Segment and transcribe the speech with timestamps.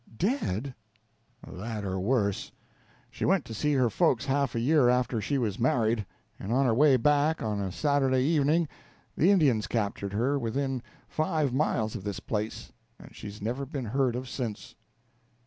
[0.17, 0.73] "Dead?"
[1.45, 2.51] "That or worse.
[3.11, 6.07] She went to see her folks half a year after she was married,
[6.39, 8.67] and on her way back, on a Saturday evening,
[9.15, 14.15] the Indians captured her within five miles of this place, and she's never been heard
[14.15, 14.73] of since."